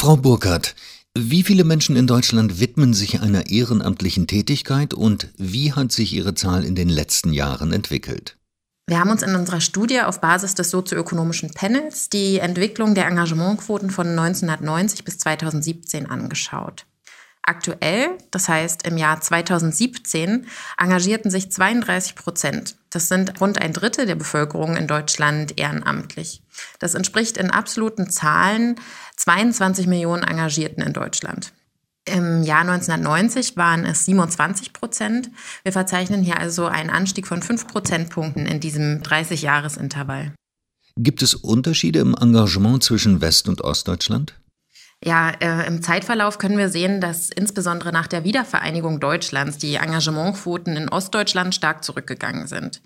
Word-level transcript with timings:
Frau 0.00 0.16
Burkhardt, 0.16 0.76
wie 1.14 1.42
viele 1.42 1.62
Menschen 1.62 1.94
in 1.94 2.06
Deutschland 2.06 2.58
widmen 2.58 2.94
sich 2.94 3.20
einer 3.20 3.50
ehrenamtlichen 3.50 4.26
Tätigkeit 4.26 4.94
und 4.94 5.28
wie 5.36 5.74
hat 5.74 5.92
sich 5.92 6.14
ihre 6.14 6.34
Zahl 6.34 6.64
in 6.64 6.74
den 6.74 6.88
letzten 6.88 7.34
Jahren 7.34 7.70
entwickelt? 7.70 8.38
Wir 8.86 8.98
haben 8.98 9.10
uns 9.10 9.22
in 9.22 9.34
unserer 9.34 9.60
Studie 9.60 10.00
auf 10.00 10.22
Basis 10.22 10.54
des 10.54 10.70
sozioökonomischen 10.70 11.52
Panels 11.52 12.08
die 12.08 12.38
Entwicklung 12.38 12.94
der 12.94 13.08
Engagementquoten 13.08 13.90
von 13.90 14.06
1990 14.06 15.04
bis 15.04 15.18
2017 15.18 16.06
angeschaut. 16.06 16.86
Aktuell, 17.50 18.16
das 18.30 18.48
heißt 18.48 18.86
im 18.86 18.96
Jahr 18.96 19.20
2017, 19.20 20.46
engagierten 20.78 21.32
sich 21.32 21.50
32 21.50 22.14
Prozent. 22.14 22.76
Das 22.90 23.08
sind 23.08 23.40
rund 23.40 23.60
ein 23.60 23.72
Drittel 23.72 24.06
der 24.06 24.14
Bevölkerung 24.14 24.76
in 24.76 24.86
Deutschland 24.86 25.58
ehrenamtlich. 25.58 26.44
Das 26.78 26.94
entspricht 26.94 27.36
in 27.36 27.50
absoluten 27.50 28.08
Zahlen 28.08 28.76
22 29.16 29.88
Millionen 29.88 30.22
Engagierten 30.22 30.80
in 30.80 30.92
Deutschland. 30.92 31.52
Im 32.04 32.44
Jahr 32.44 32.60
1990 32.60 33.56
waren 33.56 33.84
es 33.84 34.04
27 34.04 34.72
Prozent. 34.72 35.28
Wir 35.64 35.72
verzeichnen 35.72 36.22
hier 36.22 36.38
also 36.38 36.66
einen 36.66 36.90
Anstieg 36.90 37.26
von 37.26 37.42
5 37.42 37.66
Prozentpunkten 37.66 38.46
in 38.46 38.60
diesem 38.60 39.02
30-Jahres-Intervall. 39.02 40.34
Gibt 40.96 41.22
es 41.22 41.34
Unterschiede 41.34 41.98
im 41.98 42.14
Engagement 42.14 42.84
zwischen 42.84 43.20
West- 43.20 43.48
und 43.48 43.60
Ostdeutschland? 43.62 44.39
Ja, 45.02 45.30
äh, 45.40 45.66
im 45.66 45.82
Zeitverlauf 45.82 46.36
können 46.36 46.58
wir 46.58 46.68
sehen, 46.68 47.00
dass 47.00 47.30
insbesondere 47.30 47.90
nach 47.90 48.06
der 48.06 48.24
Wiedervereinigung 48.24 49.00
Deutschlands 49.00 49.56
die 49.56 49.76
Engagementquoten 49.76 50.76
in 50.76 50.90
Ostdeutschland 50.90 51.54
stark 51.54 51.84
zurückgegangen 51.84 52.46
sind. 52.46 52.82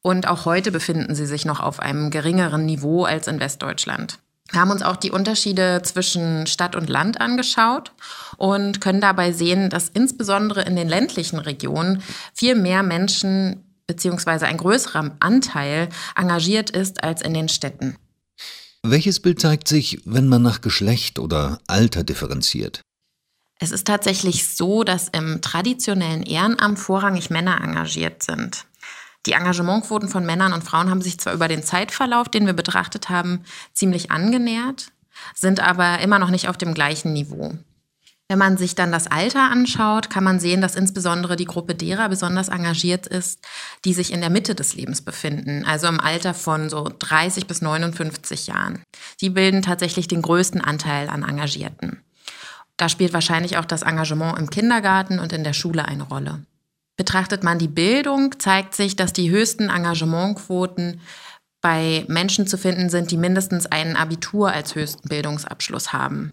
Und 0.00 0.28
auch 0.28 0.44
heute 0.44 0.70
befinden 0.70 1.16
sie 1.16 1.26
sich 1.26 1.44
noch 1.44 1.58
auf 1.58 1.80
einem 1.80 2.10
geringeren 2.10 2.64
Niveau 2.66 3.04
als 3.04 3.26
in 3.26 3.40
Westdeutschland. 3.40 4.20
Wir 4.52 4.60
haben 4.60 4.70
uns 4.70 4.82
auch 4.82 4.94
die 4.94 5.10
Unterschiede 5.10 5.82
zwischen 5.82 6.46
Stadt 6.46 6.76
und 6.76 6.88
Land 6.88 7.20
angeschaut 7.20 7.90
und 8.36 8.80
können 8.80 9.00
dabei 9.00 9.32
sehen, 9.32 9.68
dass 9.68 9.88
insbesondere 9.88 10.62
in 10.62 10.76
den 10.76 10.88
ländlichen 10.88 11.40
Regionen 11.40 12.00
viel 12.32 12.54
mehr 12.54 12.84
Menschen 12.84 13.64
beziehungsweise 13.88 14.46
ein 14.46 14.56
größerer 14.56 15.16
Anteil 15.18 15.88
engagiert 16.14 16.70
ist 16.70 17.02
als 17.02 17.22
in 17.22 17.34
den 17.34 17.48
Städten. 17.48 17.96
Welches 18.90 19.18
Bild 19.18 19.40
zeigt 19.40 19.66
sich, 19.66 20.00
wenn 20.04 20.28
man 20.28 20.42
nach 20.42 20.60
Geschlecht 20.60 21.18
oder 21.18 21.58
Alter 21.66 22.04
differenziert? 22.04 22.82
Es 23.58 23.72
ist 23.72 23.86
tatsächlich 23.86 24.46
so, 24.46 24.84
dass 24.84 25.08
im 25.08 25.40
traditionellen 25.40 26.22
Ehrenamt 26.22 26.78
vorrangig 26.78 27.30
Männer 27.30 27.60
engagiert 27.60 28.22
sind. 28.22 28.66
Die 29.26 29.32
Engagementquoten 29.32 30.08
von 30.08 30.24
Männern 30.24 30.52
und 30.52 30.62
Frauen 30.62 30.88
haben 30.88 31.02
sich 31.02 31.18
zwar 31.18 31.34
über 31.34 31.48
den 31.48 31.64
Zeitverlauf, 31.64 32.28
den 32.28 32.46
wir 32.46 32.52
betrachtet 32.52 33.08
haben, 33.08 33.44
ziemlich 33.72 34.12
angenähert, 34.12 34.92
sind 35.34 35.58
aber 35.58 35.98
immer 35.98 36.20
noch 36.20 36.30
nicht 36.30 36.48
auf 36.48 36.56
dem 36.56 36.72
gleichen 36.72 37.12
Niveau. 37.12 37.54
Wenn 38.28 38.38
man 38.38 38.56
sich 38.56 38.74
dann 38.74 38.90
das 38.90 39.06
Alter 39.06 39.50
anschaut, 39.50 40.10
kann 40.10 40.24
man 40.24 40.40
sehen, 40.40 40.60
dass 40.60 40.74
insbesondere 40.74 41.36
die 41.36 41.44
Gruppe 41.44 41.76
derer 41.76 42.08
besonders 42.08 42.48
engagiert 42.48 43.06
ist, 43.06 43.40
die 43.84 43.94
sich 43.94 44.12
in 44.12 44.20
der 44.20 44.30
Mitte 44.30 44.56
des 44.56 44.74
Lebens 44.74 45.00
befinden, 45.00 45.64
also 45.64 45.86
im 45.86 46.00
Alter 46.00 46.34
von 46.34 46.68
so 46.68 46.90
30 46.98 47.46
bis 47.46 47.62
59 47.62 48.48
Jahren. 48.48 48.82
Die 49.20 49.30
bilden 49.30 49.62
tatsächlich 49.62 50.08
den 50.08 50.22
größten 50.22 50.60
Anteil 50.60 51.08
an 51.08 51.22
Engagierten. 51.22 52.02
Da 52.76 52.88
spielt 52.88 53.12
wahrscheinlich 53.12 53.58
auch 53.58 53.64
das 53.64 53.82
Engagement 53.82 54.38
im 54.38 54.50
Kindergarten 54.50 55.20
und 55.20 55.32
in 55.32 55.44
der 55.44 55.52
Schule 55.52 55.84
eine 55.84 56.02
Rolle. 56.02 56.44
Betrachtet 56.96 57.44
man 57.44 57.58
die 57.58 57.68
Bildung, 57.68 58.38
zeigt 58.40 58.74
sich, 58.74 58.96
dass 58.96 59.12
die 59.12 59.30
höchsten 59.30 59.70
Engagementquoten 59.70 61.00
bei 61.60 62.04
Menschen 62.08 62.46
zu 62.46 62.58
finden 62.58 62.90
sind, 62.90 63.10
die 63.10 63.16
mindestens 63.16 63.66
einen 63.66 63.96
Abitur 63.96 64.50
als 64.50 64.74
höchsten 64.74 65.08
Bildungsabschluss 65.08 65.92
haben. 65.92 66.32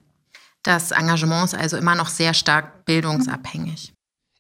Das 0.64 0.92
Engagement 0.92 1.46
ist 1.46 1.56
also 1.56 1.78
immer 1.78 1.96
noch 1.96 2.08
sehr 2.08 2.34
stark 2.34 2.86
bildungsabhängig. 2.86 3.94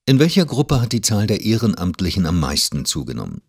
In 0.06 0.20
welcher 0.20 0.46
Gruppe 0.46 0.82
hat 0.82 0.92
die 0.92 1.02
Zahl 1.02 1.28
der 1.28 1.42
Ehrenamtlichen 1.42 2.26
am 2.26 2.40
meisten 2.40 2.86
zugenommen? 2.86 3.42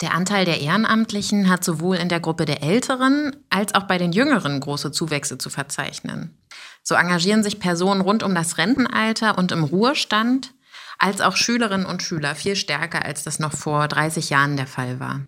Der 0.00 0.12
Anteil 0.12 0.44
der 0.44 0.60
Ehrenamtlichen 0.60 1.48
hat 1.48 1.64
sowohl 1.64 1.96
in 1.96 2.08
der 2.08 2.20
Gruppe 2.20 2.46
der 2.46 2.62
Älteren 2.62 3.36
als 3.48 3.74
auch 3.74 3.84
bei 3.84 3.96
den 3.96 4.12
Jüngeren 4.12 4.58
große 4.58 4.90
Zuwächse 4.90 5.38
zu 5.38 5.50
verzeichnen. 5.50 6.36
So 6.82 6.94
engagieren 6.94 7.42
sich 7.42 7.60
Personen 7.60 8.00
rund 8.00 8.22
um 8.22 8.34
das 8.34 8.58
Rentenalter 8.58 9.38
und 9.38 9.52
im 9.52 9.64
Ruhestand, 9.64 10.52
als 10.98 11.20
auch 11.20 11.36
Schülerinnen 11.36 11.86
und 11.86 12.02
Schüler 12.02 12.34
viel 12.34 12.56
stärker, 12.56 13.04
als 13.04 13.22
das 13.22 13.38
noch 13.38 13.52
vor 13.52 13.86
30 13.88 14.30
Jahren 14.30 14.56
der 14.56 14.66
Fall 14.66 15.00
war. 15.00 15.22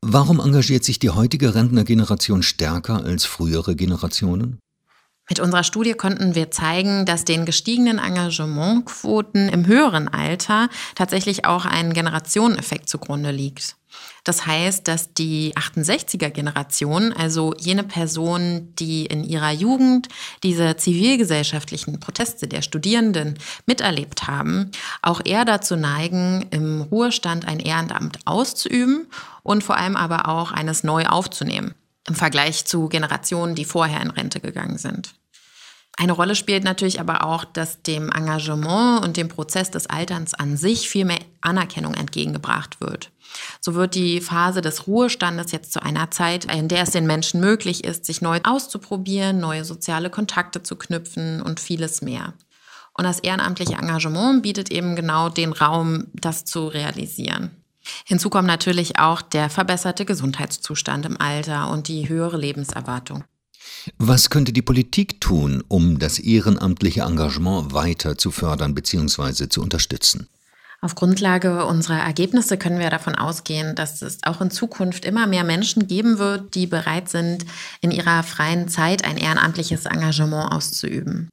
Warum 0.00 0.40
engagiert 0.40 0.84
sich 0.84 0.98
die 0.98 1.10
heutige 1.10 1.54
Rentnergeneration 1.54 2.42
stärker 2.42 3.04
als 3.04 3.24
frühere 3.24 3.76
Generationen? 3.76 4.58
Mit 5.32 5.40
unserer 5.40 5.64
Studie 5.64 5.94
konnten 5.94 6.34
wir 6.34 6.50
zeigen, 6.50 7.06
dass 7.06 7.24
den 7.24 7.46
gestiegenen 7.46 7.98
Engagementquoten 7.98 9.48
im 9.48 9.66
höheren 9.66 10.08
Alter 10.08 10.68
tatsächlich 10.94 11.46
auch 11.46 11.64
ein 11.64 11.94
Generationeneffekt 11.94 12.86
zugrunde 12.86 13.30
liegt. 13.30 13.76
Das 14.24 14.44
heißt, 14.44 14.86
dass 14.86 15.14
die 15.14 15.54
68er-Generation, 15.56 17.14
also 17.14 17.54
jene 17.58 17.82
Personen, 17.82 18.76
die 18.76 19.06
in 19.06 19.24
ihrer 19.24 19.52
Jugend 19.52 20.08
diese 20.42 20.76
zivilgesellschaftlichen 20.76 21.98
Proteste 21.98 22.46
der 22.46 22.60
Studierenden 22.60 23.38
miterlebt 23.64 24.26
haben, 24.26 24.70
auch 25.00 25.22
eher 25.24 25.46
dazu 25.46 25.76
neigen, 25.76 26.44
im 26.50 26.82
Ruhestand 26.82 27.48
ein 27.48 27.58
Ehrenamt 27.58 28.18
auszuüben 28.26 29.06
und 29.42 29.64
vor 29.64 29.78
allem 29.78 29.96
aber 29.96 30.28
auch 30.28 30.52
eines 30.52 30.84
neu 30.84 31.06
aufzunehmen 31.06 31.74
im 32.08 32.14
Vergleich 32.14 32.64
zu 32.64 32.88
Generationen, 32.88 33.54
die 33.54 33.64
vorher 33.64 34.00
in 34.00 34.10
Rente 34.10 34.40
gegangen 34.40 34.78
sind. 34.78 35.14
Eine 35.98 36.12
Rolle 36.12 36.34
spielt 36.34 36.64
natürlich 36.64 37.00
aber 37.00 37.24
auch, 37.24 37.44
dass 37.44 37.82
dem 37.82 38.10
Engagement 38.10 39.04
und 39.04 39.16
dem 39.16 39.28
Prozess 39.28 39.70
des 39.70 39.88
Alterns 39.88 40.32
an 40.32 40.56
sich 40.56 40.88
viel 40.88 41.04
mehr 41.04 41.20
Anerkennung 41.42 41.94
entgegengebracht 41.94 42.80
wird. 42.80 43.10
So 43.60 43.74
wird 43.74 43.94
die 43.94 44.20
Phase 44.20 44.62
des 44.62 44.86
Ruhestandes 44.86 45.52
jetzt 45.52 45.72
zu 45.72 45.82
einer 45.82 46.10
Zeit, 46.10 46.46
in 46.46 46.68
der 46.68 46.82
es 46.82 46.90
den 46.90 47.06
Menschen 47.06 47.40
möglich 47.40 47.84
ist, 47.84 48.06
sich 48.06 48.22
neu 48.22 48.40
auszuprobieren, 48.42 49.38
neue 49.38 49.64
soziale 49.64 50.10
Kontakte 50.10 50.62
zu 50.62 50.76
knüpfen 50.76 51.42
und 51.42 51.60
vieles 51.60 52.02
mehr. 52.02 52.34
Und 52.94 53.04
das 53.04 53.20
ehrenamtliche 53.20 53.74
Engagement 53.74 54.42
bietet 54.42 54.70
eben 54.70 54.96
genau 54.96 55.28
den 55.28 55.52
Raum, 55.52 56.06
das 56.14 56.44
zu 56.44 56.68
realisieren. 56.68 57.50
Hinzu 58.04 58.30
kommt 58.30 58.46
natürlich 58.46 58.98
auch 58.98 59.22
der 59.22 59.50
verbesserte 59.50 60.04
Gesundheitszustand 60.04 61.06
im 61.06 61.20
Alter 61.20 61.70
und 61.70 61.88
die 61.88 62.08
höhere 62.08 62.36
Lebenserwartung. 62.36 63.24
Was 63.98 64.30
könnte 64.30 64.52
die 64.52 64.62
Politik 64.62 65.20
tun, 65.20 65.62
um 65.68 65.98
das 65.98 66.18
ehrenamtliche 66.18 67.02
Engagement 67.02 67.72
weiter 67.72 68.16
zu 68.18 68.30
fördern 68.30 68.74
bzw. 68.74 69.48
zu 69.48 69.60
unterstützen? 69.62 70.28
Auf 70.84 70.96
Grundlage 70.96 71.64
unserer 71.64 72.00
Ergebnisse 72.00 72.58
können 72.58 72.80
wir 72.80 72.90
davon 72.90 73.14
ausgehen, 73.14 73.76
dass 73.76 74.02
es 74.02 74.18
auch 74.24 74.40
in 74.40 74.50
Zukunft 74.50 75.04
immer 75.04 75.28
mehr 75.28 75.44
Menschen 75.44 75.86
geben 75.86 76.18
wird, 76.18 76.56
die 76.56 76.66
bereit 76.66 77.08
sind, 77.08 77.46
in 77.80 77.92
ihrer 77.92 78.24
freien 78.24 78.68
Zeit 78.68 79.04
ein 79.04 79.16
ehrenamtliches 79.16 79.86
Engagement 79.86 80.50
auszuüben. 80.50 81.28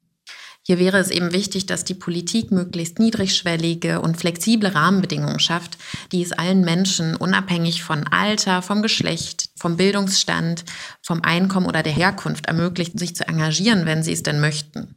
Hier 0.61 0.77
wäre 0.77 0.99
es 0.99 1.09
eben 1.09 1.33
wichtig, 1.33 1.65
dass 1.65 1.83
die 1.83 1.95
Politik 1.95 2.51
möglichst 2.51 2.99
niedrigschwellige 2.99 4.01
und 4.01 4.17
flexible 4.17 4.67
Rahmenbedingungen 4.67 5.39
schafft, 5.39 5.79
die 6.11 6.21
es 6.21 6.31
allen 6.31 6.61
Menschen 6.61 7.15
unabhängig 7.15 7.81
von 7.81 8.05
Alter, 8.05 8.61
vom 8.61 8.83
Geschlecht, 8.83 9.48
vom 9.59 9.77
Bildungsstand, 9.77 10.65
vom 11.05 11.21
Einkommen 11.23 11.67
oder 11.67 11.83
der 11.83 11.93
Herkunft 11.93 12.47
ermöglicht, 12.47 12.97
sich 12.97 13.15
zu 13.15 13.27
engagieren, 13.27 13.85
wenn 13.85 14.03
sie 14.03 14.13
es 14.13 14.23
denn 14.23 14.39
möchten. 14.39 14.95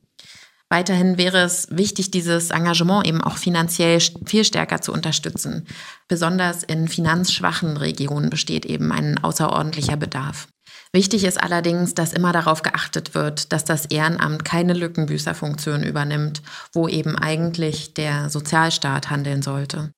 Weiterhin 0.72 1.18
wäre 1.18 1.42
es 1.42 1.68
wichtig, 1.70 2.10
dieses 2.10 2.48
Engagement 2.48 3.06
eben 3.06 3.20
auch 3.20 3.36
finanziell 3.36 4.00
viel 4.24 4.42
stärker 4.42 4.80
zu 4.80 4.90
unterstützen. 4.90 5.66
Besonders 6.08 6.62
in 6.62 6.88
finanzschwachen 6.88 7.76
Regionen 7.76 8.30
besteht 8.30 8.64
eben 8.64 8.90
ein 8.90 9.22
außerordentlicher 9.22 9.98
Bedarf. 9.98 10.48
Wichtig 10.94 11.24
ist 11.24 11.42
allerdings, 11.42 11.92
dass 11.92 12.14
immer 12.14 12.32
darauf 12.32 12.62
geachtet 12.62 13.14
wird, 13.14 13.52
dass 13.52 13.66
das 13.66 13.84
Ehrenamt 13.86 14.46
keine 14.46 14.72
Lückenbüßerfunktion 14.72 15.82
übernimmt, 15.82 16.40
wo 16.72 16.88
eben 16.88 17.16
eigentlich 17.16 17.92
der 17.92 18.30
Sozialstaat 18.30 19.10
handeln 19.10 19.42
sollte. 19.42 19.92